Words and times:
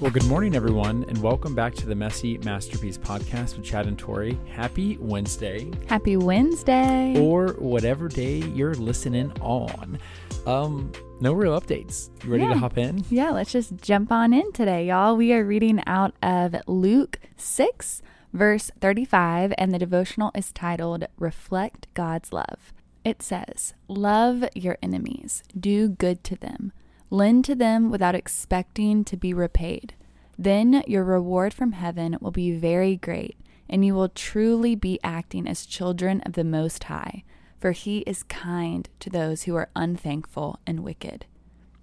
Well, 0.00 0.12
good 0.12 0.26
morning, 0.26 0.54
everyone, 0.54 1.04
and 1.08 1.20
welcome 1.20 1.56
back 1.56 1.74
to 1.74 1.86
the 1.86 1.94
Messy 1.94 2.38
Masterpiece 2.38 2.96
podcast 2.96 3.56
with 3.56 3.64
Chad 3.64 3.86
and 3.88 3.98
Tori. 3.98 4.38
Happy 4.54 4.96
Wednesday, 4.98 5.68
Happy 5.88 6.16
Wednesday. 6.16 7.20
or 7.20 7.48
whatever 7.54 8.06
day 8.06 8.36
you're 8.38 8.74
listening 8.74 9.32
on. 9.40 9.98
Um, 10.46 10.92
no 11.20 11.32
real 11.32 11.60
updates. 11.60 12.10
You 12.24 12.30
ready 12.30 12.44
Yeah. 12.44 12.52
to 12.52 12.58
hop 12.60 12.78
in? 12.78 13.04
Yeah, 13.10 13.30
let's 13.30 13.50
just 13.50 13.76
jump 13.78 14.12
on 14.12 14.32
in 14.32 14.52
today, 14.52 14.86
y'all. 14.86 15.16
We 15.16 15.32
are 15.32 15.44
reading 15.44 15.82
out 15.84 16.14
of 16.22 16.54
Luke 16.68 17.18
6, 17.36 18.00
verse 18.32 18.70
35, 18.80 19.52
and 19.58 19.74
the 19.74 19.80
devotional 19.80 20.30
is 20.32 20.52
titled 20.52 21.06
Reflect 21.18 21.88
God's 21.94 22.32
Love. 22.32 22.72
It 23.04 23.20
says, 23.20 23.74
Love 23.88 24.44
your 24.54 24.78
enemies, 24.80 25.42
do 25.58 25.88
good 25.88 26.22
to 26.24 26.36
them, 26.36 26.72
lend 27.10 27.44
to 27.44 27.54
them 27.54 27.90
without 27.90 28.14
expecting 28.14 29.04
to 29.04 29.16
be 29.16 29.32
repaid. 29.32 29.94
Then 30.36 30.82
your 30.86 31.04
reward 31.04 31.52
from 31.52 31.72
heaven 31.72 32.16
will 32.20 32.30
be 32.30 32.52
very 32.52 32.96
great, 32.96 33.36
and 33.68 33.84
you 33.84 33.94
will 33.94 34.08
truly 34.08 34.74
be 34.74 35.00
acting 35.02 35.48
as 35.48 35.66
children 35.66 36.20
of 36.22 36.34
the 36.34 36.44
Most 36.44 36.84
High, 36.84 37.24
for 37.58 37.72
He 37.72 37.98
is 38.00 38.22
kind 38.22 38.88
to 39.00 39.10
those 39.10 39.44
who 39.44 39.56
are 39.56 39.70
unthankful 39.74 40.60
and 40.66 40.84
wicked. 40.84 41.26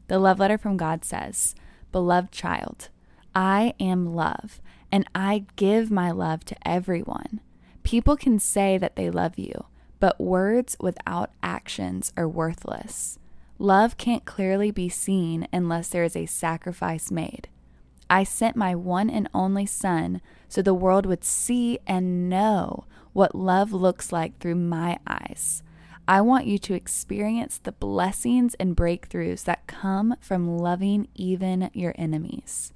The 0.07 0.19
love 0.19 0.39
letter 0.39 0.57
from 0.57 0.77
God 0.77 1.03
says, 1.03 1.55
Beloved 1.91 2.31
child, 2.31 2.89
I 3.33 3.73
am 3.79 4.15
love, 4.15 4.61
and 4.91 5.05
I 5.13 5.45
give 5.55 5.91
my 5.91 6.11
love 6.11 6.45
to 6.45 6.67
everyone. 6.67 7.41
People 7.83 8.15
can 8.15 8.39
say 8.39 8.77
that 8.77 8.95
they 8.95 9.09
love 9.09 9.37
you, 9.37 9.65
but 9.99 10.19
words 10.19 10.77
without 10.79 11.31
actions 11.43 12.13
are 12.15 12.27
worthless. 12.27 13.19
Love 13.57 13.97
can't 13.97 14.25
clearly 14.25 14.69
be 14.69 14.89
seen 14.89 15.47
unless 15.53 15.89
there 15.89 16.03
is 16.03 16.15
a 16.15 16.25
sacrifice 16.25 17.09
made. 17.09 17.47
I 18.09 18.23
sent 18.23 18.55
my 18.55 18.75
one 18.75 19.09
and 19.09 19.29
only 19.33 19.65
Son 19.65 20.21
so 20.47 20.61
the 20.61 20.73
world 20.73 21.05
would 21.05 21.23
see 21.23 21.79
and 21.87 22.29
know 22.29 22.85
what 23.13 23.33
love 23.33 23.71
looks 23.71 24.11
like 24.11 24.37
through 24.39 24.55
my 24.55 24.99
eyes. 25.07 25.63
I 26.07 26.21
want 26.21 26.45
you 26.45 26.59
to 26.59 26.75
experience 26.75 27.57
the 27.57 27.71
blessings 27.71 28.53
and 28.55 28.77
breakthroughs 28.77 29.45
that 29.45 29.65
come 29.65 30.15
from 30.19 30.57
loving 30.57 31.07
even 31.15 31.71
your 31.73 31.95
enemies. 31.97 32.73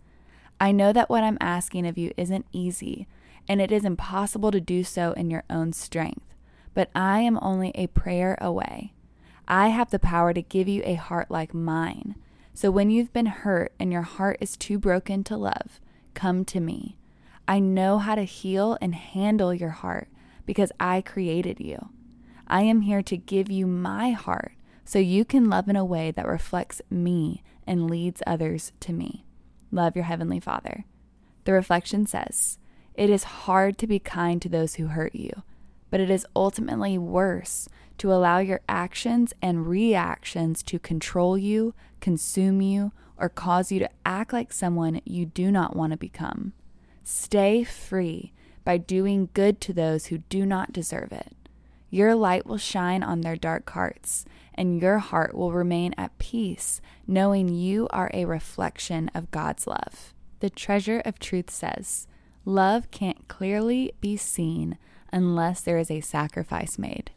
I 0.59 0.71
know 0.71 0.91
that 0.93 1.09
what 1.09 1.23
I'm 1.23 1.37
asking 1.39 1.85
of 1.85 1.97
you 1.97 2.11
isn't 2.17 2.47
easy, 2.51 3.07
and 3.47 3.61
it 3.61 3.71
is 3.71 3.85
impossible 3.85 4.49
to 4.51 4.59
do 4.59 4.83
so 4.83 5.11
in 5.11 5.29
your 5.29 5.43
own 5.49 5.73
strength, 5.73 6.33
but 6.73 6.89
I 6.95 7.19
am 7.19 7.37
only 7.41 7.71
a 7.75 7.87
prayer 7.87 8.35
away. 8.41 8.93
I 9.49 9.69
have 9.69 9.89
the 9.89 9.97
power 9.97 10.31
to 10.31 10.43
give 10.43 10.67
you 10.67 10.83
a 10.85 10.93
heart 10.93 11.31
like 11.31 11.55
mine. 11.55 12.15
So 12.53 12.69
when 12.69 12.91
you've 12.91 13.11
been 13.11 13.25
hurt 13.25 13.73
and 13.79 13.91
your 13.91 14.03
heart 14.03 14.37
is 14.39 14.55
too 14.55 14.77
broken 14.77 15.23
to 15.23 15.37
love, 15.37 15.79
come 16.13 16.45
to 16.45 16.59
me. 16.59 16.97
I 17.47 17.59
know 17.59 17.97
how 17.97 18.13
to 18.13 18.23
heal 18.23 18.77
and 18.79 18.93
handle 18.93 19.53
your 19.53 19.71
heart 19.71 20.07
because 20.45 20.71
I 20.79 21.01
created 21.01 21.59
you. 21.59 21.89
I 22.47 22.61
am 22.61 22.81
here 22.81 23.01
to 23.01 23.17
give 23.17 23.49
you 23.49 23.65
my 23.65 24.11
heart 24.11 24.53
so 24.85 24.99
you 24.99 25.25
can 25.25 25.49
love 25.49 25.67
in 25.67 25.75
a 25.75 25.85
way 25.85 26.11
that 26.11 26.27
reflects 26.27 26.81
me 26.89 27.43
and 27.65 27.89
leads 27.89 28.21
others 28.27 28.71
to 28.81 28.93
me. 28.93 29.25
Love 29.71 29.95
your 29.95 30.05
Heavenly 30.05 30.39
Father. 30.39 30.85
The 31.45 31.53
reflection 31.53 32.05
says, 32.05 32.59
It 32.93 33.09
is 33.09 33.23
hard 33.23 33.77
to 33.79 33.87
be 33.87 33.99
kind 33.99 34.41
to 34.43 34.49
those 34.49 34.75
who 34.75 34.87
hurt 34.87 35.15
you, 35.15 35.43
but 35.89 35.99
it 35.99 36.09
is 36.09 36.25
ultimately 36.35 36.97
worse 36.97 37.67
to 37.97 38.11
allow 38.13 38.39
your 38.39 38.61
actions 38.69 39.33
and 39.41 39.67
reactions 39.67 40.63
to 40.63 40.79
control 40.79 41.37
you, 41.37 41.73
consume 41.99 42.61
you, 42.61 42.91
or 43.17 43.29
cause 43.29 43.71
you 43.71 43.79
to 43.79 43.89
act 44.05 44.31
like 44.31 44.53
someone 44.53 45.01
you 45.05 45.25
do 45.25 45.51
not 45.51 45.75
want 45.75 45.91
to 45.91 45.97
become. 45.97 46.53
Stay 47.03 47.63
free 47.63 48.31
by 48.63 48.77
doing 48.77 49.29
good 49.33 49.59
to 49.61 49.73
those 49.73 50.07
who 50.07 50.19
do 50.29 50.45
not 50.45 50.71
deserve 50.71 51.11
it. 51.11 51.35
Your 51.89 52.13
light 52.15 52.45
will 52.45 52.57
shine 52.57 53.01
on 53.01 53.21
their 53.21 53.35
dark 53.35 53.69
hearts, 53.71 54.25
and 54.53 54.81
your 54.81 54.99
heart 54.99 55.33
will 55.33 55.51
remain 55.51 55.93
at 55.97 56.17
peace, 56.19 56.81
knowing 57.07 57.49
you 57.49 57.87
are 57.89 58.11
a 58.13 58.25
reflection 58.25 59.09
of 59.15 59.31
God's 59.31 59.65
love. 59.65 60.13
The 60.39 60.49
treasure 60.49 61.01
of 61.03 61.19
truth 61.19 61.49
says, 61.49 62.07
Love 62.45 62.91
can't 62.91 63.27
clearly 63.27 63.93
be 64.01 64.15
seen 64.15 64.77
unless 65.11 65.61
there 65.61 65.77
is 65.77 65.89
a 65.91 66.01
sacrifice 66.01 66.77
made. 66.77 67.11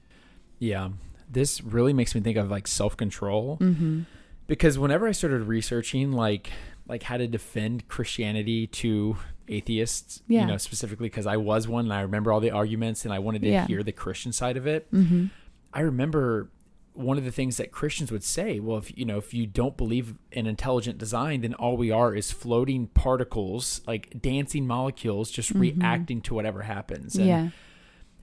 Yeah. 0.59 0.91
This 1.31 1.63
really 1.63 1.93
makes 1.93 2.15
me 2.15 2.21
think 2.21 2.37
of 2.37 2.51
like 2.51 2.67
self 2.67 2.97
control 2.97 3.59
Mm-hmm. 3.61 4.03
because 4.47 4.79
whenever 4.79 5.09
I 5.09 5.13
started 5.13 5.43
researching 5.45 6.13
like 6.13 6.51
like 6.89 7.05
how 7.05 7.17
to 7.17 7.27
defend 7.27 7.89
Christianity 7.89 8.67
to 8.67 9.17
atheists, 9.49 10.23
Yeah. 10.29 10.43
you 10.43 10.47
know, 10.49 10.57
specifically 10.57 11.09
because 11.09 11.27
I 11.27 11.37
was 11.37 11.69
one 11.69 11.85
and 11.87 11.93
I 11.95 12.01
remember 12.03 12.33
all 12.33 12.41
the 12.41 12.51
arguments 12.51 13.05
and 13.05 13.15
I 13.15 13.19
wanted 13.21 13.43
to 13.43 13.49
Yeah. 13.49 13.67
hear 13.67 13.83
the 13.83 13.93
Christian 13.93 14.33
side 14.33 14.57
of 14.57 14.67
it. 14.67 14.91
Mm-hmm. 14.93 15.27
I 15.73 15.81
remember 15.81 16.51
one 16.95 17.17
of 17.17 17.25
the 17.25 17.31
things 17.33 17.57
that 17.57 17.73
Christians 17.73 18.13
would 18.13 18.23
say, 18.25 18.61
well, 18.61 18.77
if 18.77 18.97
you 18.99 19.07
know, 19.07 19.17
if 19.17 19.33
you 19.33 19.47
don't 19.47 19.77
believe 19.79 20.15
in 20.31 20.47
intelligent 20.47 20.99
design, 20.99 21.41
then 21.41 21.55
all 21.55 21.77
we 21.79 21.91
are 21.91 22.15
is 22.15 22.31
floating 22.31 22.89
particles, 22.89 23.81
like 23.87 24.21
dancing 24.21 24.67
molecules, 24.67 25.31
just 25.31 25.53
reacting 25.53 26.21
to 26.23 26.35
whatever 26.35 26.63
happens. 26.63 27.17
And 27.17 27.27
Yeah. 27.27 27.49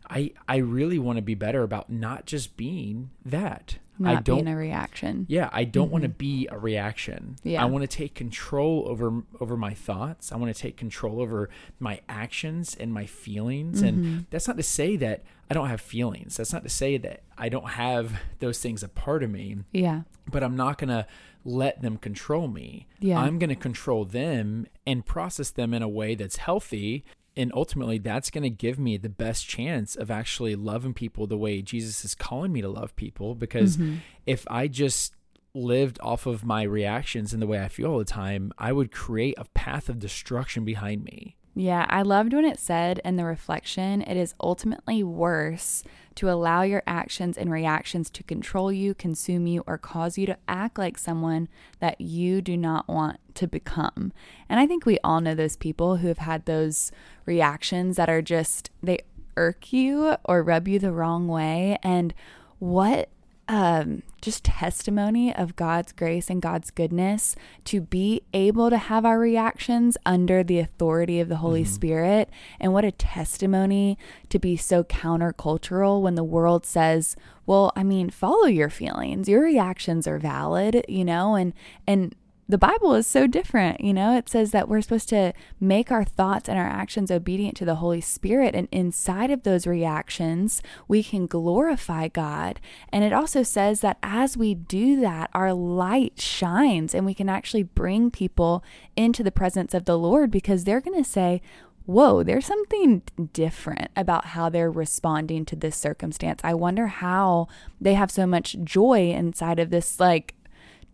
I 0.10 0.32
I 0.48 0.58
really 0.58 1.00
want 1.00 1.18
to 1.18 1.22
be 1.22 1.36
better 1.36 1.64
about 1.64 1.90
not 1.90 2.26
just 2.26 2.58
being 2.58 3.12
that. 3.26 3.78
Not 4.02 4.16
I 4.16 4.22
don't 4.22 4.38
being 4.46 4.48
a 4.48 4.56
reaction. 4.56 5.26
yeah, 5.28 5.50
I 5.52 5.66
don't 5.66 5.92
want 5.92 6.04
to 6.04 6.10
be 6.10 6.48
a 6.50 6.58
reaction. 6.58 7.36
Yeah. 7.44 7.62
I 7.62 7.66
want 7.66 7.82
to 7.82 7.88
take 7.88 8.16
control 8.16 8.86
over 8.88 9.24
over 9.42 9.58
my 9.58 9.74
thoughts. 9.74 10.32
I 10.32 10.38
want 10.38 10.56
to 10.56 10.60
take 10.62 10.78
control 10.78 11.20
over 11.22 11.50
my 11.82 12.00
actions 12.08 12.78
and 12.80 12.94
my 12.94 13.06
feelings. 13.06 13.80
Mm-hmm. 13.82 13.88
And 13.88 14.26
that's 14.30 14.48
not 14.48 14.56
to 14.56 14.64
say 14.64 14.96
that 14.96 15.24
I 15.50 15.54
don't 15.54 15.68
have 15.68 15.82
feelings. 15.82 16.38
That's 16.38 16.54
not 16.54 16.64
to 16.64 16.70
say 16.70 16.96
that 16.98 17.24
I 17.38 17.50
don't 17.50 17.72
have 17.72 18.22
those 18.40 18.60
things 18.60 18.84
a 18.84 18.88
part 18.88 19.22
of 19.22 19.32
me, 19.32 19.58
Yeah. 19.74 20.04
but 20.32 20.44
I'm 20.44 20.56
not 20.56 20.78
going 20.78 20.90
to 20.90 21.06
let 21.44 21.82
them 21.82 21.98
control 21.98 22.48
me. 22.48 22.88
Yeah. 23.00 23.20
I'm 23.20 23.38
going 23.40 23.50
to 23.50 23.56
control 23.56 24.06
them 24.06 24.68
and 24.88 25.06
process 25.06 25.50
them 25.50 25.74
in 25.74 25.82
a 25.82 25.90
way 25.90 26.16
that's 26.16 26.38
healthy. 26.38 27.04
And 27.40 27.52
ultimately, 27.56 27.98
that's 28.00 28.30
going 28.30 28.44
to 28.44 28.50
give 28.50 28.78
me 28.78 28.98
the 28.98 29.10
best 29.10 29.48
chance 29.48 29.96
of 29.96 30.12
actually 30.12 30.56
loving 30.56 30.94
people 30.94 31.26
the 31.26 31.38
way 31.38 31.62
Jesus 31.62 32.04
is 32.04 32.14
calling 32.14 32.52
me 32.52 32.62
to 32.62 32.70
love 32.70 32.96
people. 32.96 33.34
Because 33.34 33.78
Mm-hmm. 33.78 33.96
if 34.26 34.46
I 34.50 34.68
just 34.68 35.16
lived 35.54 36.00
off 36.02 36.26
of 36.26 36.44
my 36.44 36.64
reactions 36.64 37.34
and 37.34 37.42
the 37.42 37.48
way 37.48 37.60
I 37.60 37.70
feel 37.70 37.92
all 37.92 37.98
the 37.98 38.06
time, 38.06 38.52
I 38.58 38.72
would 38.72 38.92
create 38.92 39.36
a 39.38 39.46
path 39.54 39.90
of 39.90 40.00
destruction 40.00 40.66
behind 40.66 41.04
me. 41.04 41.38
Yeah, 41.56 41.86
I 41.90 42.04
loved 42.04 42.34
when 42.34 42.46
it 42.46 42.60
said 42.60 43.02
in 43.04 43.16
the 43.16 43.26
reflection, 43.26 44.02
it 44.04 44.16
is 44.16 44.36
ultimately 44.40 45.04
worse 45.04 45.84
to 46.16 46.30
allow 46.30 46.62
your 46.62 46.84
actions 46.86 47.38
and 47.38 47.52
reactions 47.52 48.10
to 48.12 48.24
control 48.24 48.72
you, 48.72 48.94
consume 48.94 49.48
you, 49.48 49.64
or 49.66 49.78
cause 49.78 50.18
you 50.18 50.26
to 50.28 50.38
act 50.48 50.78
like 50.78 50.98
someone 50.98 51.50
that 51.80 52.00
you 52.00 52.42
do 52.42 52.56
not 52.56 52.88
want 52.88 53.20
to 53.36 53.48
become. 53.48 54.14
And 54.48 54.60
I 54.60 54.68
think 54.68 54.86
we 54.86 55.00
all 55.04 55.22
know 55.22 55.36
those 55.36 55.58
people 55.58 55.98
who 55.98 56.08
have 56.08 56.20
had 56.20 56.46
those 56.46 56.92
reactions 57.26 57.96
that 57.98 58.10
are 58.10 58.22
just, 58.22 58.70
they 58.84 59.00
irk 59.36 59.74
you 59.74 60.16
or 60.26 60.44
rub 60.44 60.68
you 60.68 60.78
the 60.80 60.92
wrong 60.92 61.28
way. 61.28 61.78
And 61.84 62.14
what 62.60 63.10
um, 63.50 64.04
just 64.22 64.44
testimony 64.44 65.36
of 65.36 65.56
God's 65.56 65.92
grace 65.92 66.30
and 66.30 66.40
God's 66.40 66.70
goodness 66.70 67.36
to 67.66 67.82
be 67.82 68.22
able 68.32 68.70
to 68.70 68.78
have 68.78 69.06
our 69.06 69.18
reactions 69.18 69.98
under 70.06 70.44
the 70.44 70.60
authority 70.60 71.20
of 71.20 71.30
the 71.30 71.38
Holy 71.38 71.64
Spirit. 71.66 72.30
And 72.60 72.74
what 72.74 72.86
a 72.86 72.92
testimony 72.92 73.98
to 74.30 74.38
be 74.38 74.56
so 74.56 74.84
countercultural 74.84 76.00
when 76.00 76.14
the 76.14 76.24
world 76.24 76.64
says, 76.64 77.16
well, 77.48 77.74
I 77.76 77.84
mean, 77.84 78.12
follow 78.12 78.46
your 78.46 78.70
feelings. 78.70 79.28
Your 79.28 79.42
reactions 79.42 80.08
are 80.08 80.20
valid, 80.20 80.86
you 80.88 81.04
know, 81.04 81.34
and, 81.34 81.54
and, 81.88 82.14
the 82.50 82.58
Bible 82.58 82.96
is 82.96 83.06
so 83.06 83.28
different. 83.28 83.80
You 83.80 83.94
know, 83.94 84.18
it 84.18 84.28
says 84.28 84.50
that 84.52 84.68
we're 84.68 84.82
supposed 84.82 85.08
to 85.10 85.34
make 85.60 85.92
our 85.92 86.04
thoughts 86.04 86.50
and 86.50 86.58
our 86.58 86.66
actions 86.66 87.12
obedient 87.12 87.56
to 87.58 87.66
the 87.66 87.76
Holy 87.76 88.02
Spirit. 88.02 88.56
And 88.56 88.68
inside 88.72 89.30
of 89.30 89.44
those 89.44 89.68
reactions, 89.68 90.64
we 90.88 91.04
can 91.04 91.28
glorify 91.28 92.08
God. 92.08 92.60
And 92.92 93.04
it 93.04 93.14
also 93.14 93.44
says 93.44 93.82
that 93.82 94.00
as 94.02 94.36
we 94.36 94.56
do 94.56 95.00
that, 95.00 95.30
our 95.32 95.54
light 95.54 96.20
shines 96.20 96.96
and 96.96 97.06
we 97.06 97.14
can 97.14 97.30
actually 97.30 97.62
bring 97.62 98.10
people 98.10 98.64
into 98.96 99.22
the 99.22 99.32
presence 99.32 99.76
of 99.76 99.86
the 99.86 99.98
Lord 99.98 100.32
because 100.32 100.64
they're 100.64 100.82
going 100.82 101.02
to 101.02 101.08
say, 101.08 101.44
Whoa, 101.86 102.22
there's 102.22 102.46
something 102.46 103.02
different 103.34 103.90
about 103.96 104.26
how 104.26 104.48
they're 104.50 104.70
responding 104.70 105.44
to 105.46 105.56
this 105.56 105.76
circumstance. 105.76 106.40
I 106.44 106.54
wonder 106.54 106.86
how 106.86 107.48
they 107.82 107.96
have 107.96 108.12
so 108.12 108.28
much 108.28 108.58
joy 108.64 109.10
inside 109.10 109.58
of 109.58 109.72
this, 109.72 110.00
like, 110.00 110.36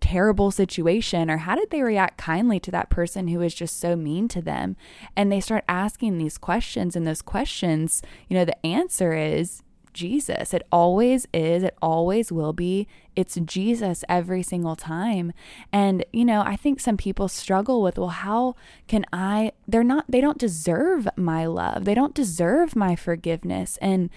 terrible 0.05 0.51
situation 0.51 1.31
or 1.31 1.37
how 1.37 1.55
did 1.55 1.71
they 1.71 1.81
react 1.81 2.15
kindly 2.15 2.59
to 2.59 2.69
that 2.69 2.91
person 2.91 3.27
who 3.27 3.39
was 3.39 3.55
just 3.55 3.79
so 3.79 3.95
mean 3.95 4.27
to 4.27 4.39
them 4.39 4.75
and 5.15 5.31
they 5.31 5.39
start 5.39 5.63
asking 5.67 6.17
these 6.17 6.37
questions 6.37 6.95
and 6.95 7.07
those 7.07 7.23
questions 7.23 8.03
you 8.29 8.37
know 8.37 8.45
the 8.45 8.65
answer 8.65 9.13
is 9.13 9.63
Jesus. 9.95 10.53
It 10.53 10.67
always 10.71 11.25
is, 11.33 11.63
it 11.63 11.75
always 11.81 12.31
will 12.31 12.53
be. 12.53 12.85
It's 13.15 13.35
Jesus 13.35 14.03
every 14.07 14.43
single 14.43 14.75
time. 14.75 15.31
And, 15.71 16.05
you 16.11 16.25
know, 16.25 16.41
I 16.41 16.57
think 16.57 16.79
some 16.81 16.97
people 16.97 17.29
struggle 17.29 17.81
with, 17.81 17.97
well, 17.97 18.09
how 18.09 18.55
can 18.87 19.05
I? 19.13 19.53
They're 19.67 19.85
not, 19.85 20.03
they 20.09 20.19
don't 20.19 20.37
deserve 20.37 21.07
my 21.15 21.45
love, 21.45 21.85
they 21.85 21.95
don't 21.95 22.13
deserve 22.13 22.75
my 22.75 22.95
forgiveness. 22.95 23.79
And, 23.81 24.09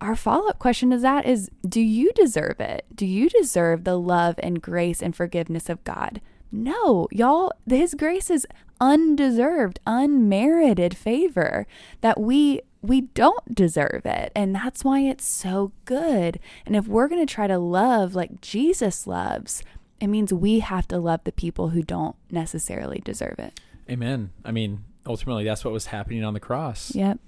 our 0.00 0.16
follow 0.16 0.48
up 0.48 0.58
question 0.58 0.90
to 0.90 0.98
that 0.98 1.26
is 1.26 1.50
Do 1.66 1.80
you 1.80 2.12
deserve 2.12 2.60
it? 2.60 2.86
Do 2.94 3.06
you 3.06 3.28
deserve 3.28 3.84
the 3.84 3.98
love 3.98 4.36
and 4.38 4.60
grace 4.62 5.02
and 5.02 5.14
forgiveness 5.14 5.68
of 5.68 5.82
God? 5.84 6.20
No, 6.52 7.08
y'all, 7.10 7.52
His 7.68 7.94
grace 7.94 8.30
is 8.30 8.46
undeserved, 8.80 9.80
unmerited 9.86 10.96
favor 10.96 11.66
that 12.00 12.20
we 12.20 12.60
we 12.82 13.00
don't 13.00 13.54
deserve 13.54 14.02
it. 14.04 14.30
And 14.36 14.54
that's 14.54 14.84
why 14.84 15.00
it's 15.00 15.24
so 15.24 15.72
good. 15.84 16.38
And 16.64 16.76
if 16.76 16.86
we're 16.86 17.08
going 17.08 17.24
to 17.24 17.32
try 17.34 17.46
to 17.48 17.58
love 17.58 18.14
like 18.14 18.40
Jesus 18.40 19.06
loves, 19.06 19.62
it 20.00 20.06
means 20.06 20.32
we 20.32 20.60
have 20.60 20.86
to 20.88 20.98
love 20.98 21.20
the 21.24 21.32
people 21.32 21.70
who 21.70 21.82
don't 21.82 22.16
necessarily 22.30 23.00
deserve 23.04 23.38
it. 23.38 23.58
Amen. 23.90 24.30
I 24.44 24.52
mean, 24.52 24.84
ultimately, 25.06 25.44
that's 25.44 25.64
what 25.64 25.72
was 25.72 25.86
happening 25.86 26.22
on 26.22 26.34
the 26.34 26.40
cross. 26.40 26.94
Yep. 26.94 27.18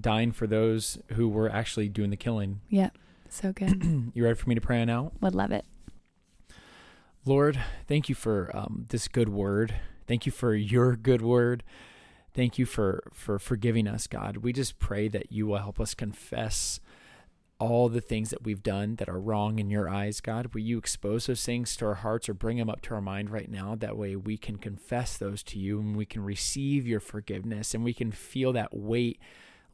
Dying 0.00 0.32
for 0.32 0.46
those 0.46 0.98
who 1.12 1.28
were 1.28 1.50
actually 1.50 1.88
doing 1.88 2.10
the 2.10 2.16
killing. 2.16 2.60
Yeah. 2.68 2.90
So 3.30 3.52
good. 3.52 4.10
you 4.14 4.24
ready 4.24 4.34
for 4.34 4.48
me 4.48 4.54
to 4.54 4.60
pray 4.60 4.82
out? 4.82 5.12
Would 5.20 5.34
love 5.34 5.52
it. 5.52 5.66
Lord, 7.24 7.60
thank 7.86 8.08
you 8.08 8.14
for 8.14 8.50
um, 8.54 8.86
this 8.88 9.06
good 9.06 9.28
word. 9.28 9.74
Thank 10.06 10.24
you 10.24 10.32
for 10.32 10.54
your 10.54 10.96
good 10.96 11.20
word. 11.20 11.62
Thank 12.32 12.58
you 12.58 12.64
for 12.64 13.02
for 13.12 13.38
forgiving 13.38 13.86
us, 13.86 14.06
God. 14.06 14.38
We 14.38 14.52
just 14.52 14.78
pray 14.78 15.08
that 15.08 15.30
you 15.30 15.46
will 15.46 15.58
help 15.58 15.78
us 15.78 15.92
confess 15.92 16.80
all 17.58 17.88
the 17.88 18.00
things 18.00 18.30
that 18.30 18.44
we've 18.44 18.62
done 18.62 18.94
that 18.96 19.08
are 19.08 19.18
wrong 19.18 19.58
in 19.58 19.68
your 19.68 19.88
eyes, 19.88 20.20
God. 20.20 20.54
Will 20.54 20.60
you 20.60 20.78
expose 20.78 21.26
those 21.26 21.44
things 21.44 21.76
to 21.76 21.86
our 21.86 21.96
hearts 21.96 22.28
or 22.28 22.34
bring 22.34 22.56
them 22.56 22.70
up 22.70 22.80
to 22.82 22.94
our 22.94 23.00
mind 23.00 23.30
right 23.30 23.50
now? 23.50 23.74
That 23.74 23.96
way 23.96 24.14
we 24.14 24.36
can 24.36 24.56
confess 24.56 25.16
those 25.16 25.42
to 25.44 25.58
you 25.58 25.80
and 25.80 25.96
we 25.96 26.06
can 26.06 26.22
receive 26.24 26.86
your 26.86 27.00
forgiveness 27.00 27.74
and 27.74 27.82
we 27.82 27.92
can 27.92 28.12
feel 28.12 28.52
that 28.52 28.74
weight 28.74 29.18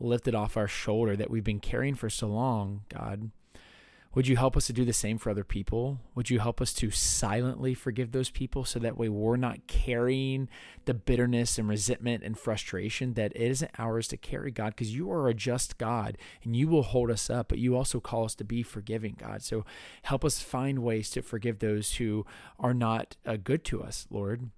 lifted 0.00 0.34
off 0.34 0.56
our 0.56 0.68
shoulder 0.68 1.16
that 1.16 1.30
we've 1.30 1.44
been 1.44 1.60
carrying 1.60 1.94
for 1.94 2.10
so 2.10 2.28
long, 2.28 2.82
God. 2.88 3.30
Would 4.14 4.28
you 4.28 4.36
help 4.36 4.56
us 4.56 4.68
to 4.68 4.72
do 4.72 4.84
the 4.84 4.92
same 4.92 5.18
for 5.18 5.30
other 5.30 5.42
people? 5.42 5.98
Would 6.14 6.30
you 6.30 6.38
help 6.38 6.60
us 6.60 6.72
to 6.74 6.92
silently 6.92 7.74
forgive 7.74 8.12
those 8.12 8.30
people 8.30 8.64
so 8.64 8.78
that 8.78 8.96
way 8.96 9.08
we're 9.08 9.36
not 9.36 9.66
carrying 9.66 10.48
the 10.84 10.94
bitterness 10.94 11.58
and 11.58 11.68
resentment 11.68 12.22
and 12.22 12.38
frustration 12.38 13.14
that 13.14 13.32
it 13.34 13.42
isn't 13.42 13.72
ours 13.76 14.06
to 14.08 14.16
carry, 14.16 14.52
God? 14.52 14.70
Because 14.70 14.94
you 14.94 15.10
are 15.10 15.28
a 15.28 15.34
just 15.34 15.78
God 15.78 16.16
and 16.44 16.54
you 16.54 16.68
will 16.68 16.84
hold 16.84 17.10
us 17.10 17.28
up, 17.28 17.48
but 17.48 17.58
you 17.58 17.76
also 17.76 17.98
call 17.98 18.24
us 18.24 18.36
to 18.36 18.44
be 18.44 18.62
forgiving, 18.62 19.16
God. 19.18 19.42
So 19.42 19.64
help 20.02 20.24
us 20.24 20.40
find 20.40 20.78
ways 20.78 21.10
to 21.10 21.22
forgive 21.22 21.58
those 21.58 21.94
who 21.94 22.24
are 22.60 22.74
not 22.74 23.16
uh, 23.26 23.36
good 23.42 23.64
to 23.64 23.82
us, 23.82 24.06
Lord 24.10 24.50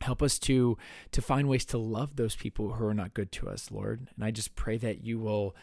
help 0.00 0.22
us 0.22 0.38
to 0.38 0.76
to 1.12 1.22
find 1.22 1.48
ways 1.48 1.64
to 1.64 1.78
love 1.78 2.16
those 2.16 2.36
people 2.36 2.72
who 2.72 2.86
are 2.86 2.94
not 2.94 3.14
good 3.14 3.30
to 3.30 3.48
us 3.48 3.70
lord 3.70 4.08
and 4.14 4.24
i 4.24 4.30
just 4.30 4.54
pray 4.54 4.76
that 4.76 5.04
you 5.04 5.18
will 5.18 5.54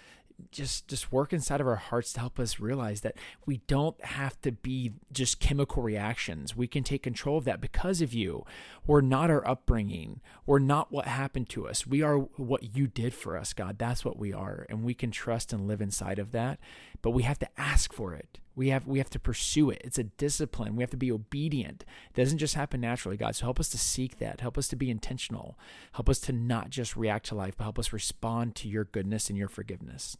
just 0.51 0.87
just 0.87 1.11
work 1.11 1.33
inside 1.33 1.61
of 1.61 1.67
our 1.67 1.75
hearts 1.75 2.13
to 2.13 2.19
help 2.19 2.39
us 2.39 2.59
realize 2.59 3.01
that 3.01 3.15
we 3.45 3.57
don't 3.67 4.03
have 4.03 4.39
to 4.41 4.51
be 4.51 4.93
just 5.11 5.39
chemical 5.39 5.81
reactions. 5.81 6.55
We 6.55 6.67
can 6.67 6.83
take 6.83 7.03
control 7.03 7.37
of 7.37 7.45
that 7.45 7.61
because 7.61 8.01
of 8.01 8.13
you. 8.13 8.45
We're 8.85 9.01
not 9.01 9.29
our 9.29 9.47
upbringing. 9.47 10.21
We're 10.45 10.59
not 10.59 10.91
what 10.91 11.05
happened 11.05 11.49
to 11.49 11.67
us. 11.67 11.87
We 11.87 12.01
are 12.01 12.17
what 12.17 12.75
you 12.75 12.87
did 12.87 13.13
for 13.13 13.37
us, 13.37 13.53
God. 13.53 13.77
That's 13.77 14.05
what 14.05 14.17
we 14.17 14.33
are, 14.33 14.65
and 14.69 14.83
we 14.83 14.93
can 14.93 15.11
trust 15.11 15.53
and 15.53 15.67
live 15.67 15.81
inside 15.81 16.19
of 16.19 16.31
that. 16.31 16.59
But 17.01 17.11
we 17.11 17.23
have 17.23 17.39
to 17.39 17.49
ask 17.57 17.91
for 17.91 18.13
it. 18.13 18.39
We 18.57 18.69
have 18.69 18.87
we 18.87 18.97
have 18.97 19.11
to 19.11 19.19
pursue 19.19 19.69
it. 19.69 19.81
It's 19.83 19.99
a 19.99 20.03
discipline. 20.03 20.75
We 20.75 20.81
have 20.81 20.89
to 20.89 20.97
be 20.97 21.11
obedient. 21.11 21.85
It 22.09 22.19
doesn't 22.19 22.39
just 22.39 22.55
happen 22.55 22.81
naturally, 22.81 23.15
God. 23.15 23.35
So 23.35 23.45
help 23.45 23.59
us 23.59 23.69
to 23.69 23.77
seek 23.77 24.17
that. 24.17 24.41
Help 24.41 24.57
us 24.57 24.67
to 24.69 24.75
be 24.75 24.89
intentional. 24.89 25.59
Help 25.93 26.09
us 26.09 26.17
to 26.21 26.33
not 26.33 26.71
just 26.71 26.97
react 26.97 27.27
to 27.27 27.35
life, 27.35 27.53
but 27.55 27.65
help 27.65 27.77
us 27.77 27.93
respond 27.93 28.55
to 28.55 28.67
your 28.67 28.85
goodness 28.85 29.29
and 29.29 29.37
your 29.37 29.47
forgiveness. 29.47 30.17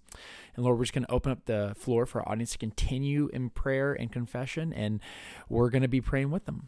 And 0.56 0.64
Lord, 0.64 0.78
we're 0.78 0.84
just 0.84 0.94
going 0.94 1.06
to 1.06 1.12
open 1.12 1.32
up 1.32 1.46
the 1.46 1.74
floor 1.76 2.06
for 2.06 2.22
our 2.22 2.30
audience 2.30 2.52
to 2.52 2.58
continue 2.60 3.28
in 3.34 3.50
prayer 3.50 3.92
and 3.92 4.12
confession, 4.12 4.72
and 4.72 5.02
we're 5.50 5.72
going 5.72 5.82
to 5.82 5.88
be 5.88 6.02
praying 6.02 6.30
with 6.30 6.46
them. 6.46 6.68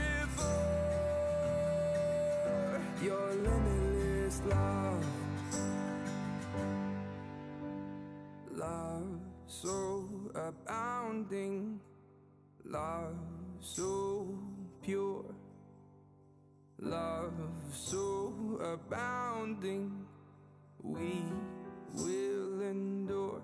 love 12.65 13.15
so 13.59 14.37
pure, 14.81 15.25
love 16.79 17.33
so 17.71 18.33
abounding, 18.61 20.05
we 20.81 21.23
will 21.95 22.61
endure. 22.61 23.41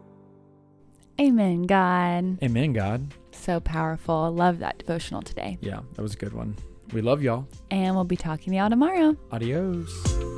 Amen, 1.20 1.64
God. 1.64 2.38
Amen, 2.44 2.74
God. 2.74 3.14
So 3.32 3.60
powerful. 3.60 4.32
Love 4.32 4.60
that 4.60 4.78
devotional 4.78 5.22
today. 5.22 5.58
Yeah, 5.62 5.80
that 5.96 6.02
was 6.02 6.14
a 6.14 6.18
good 6.18 6.34
one. 6.34 6.56
We 6.94 7.02
love 7.02 7.22
y'all. 7.22 7.48
And 7.72 7.96
we'll 7.96 8.04
be 8.04 8.18
talking 8.18 8.54
to 8.54 8.58
y'all 8.58 8.70
tomorrow. 8.70 9.16
Adios. 9.32 10.37